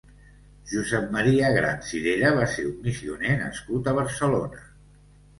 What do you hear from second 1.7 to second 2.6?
Cirera va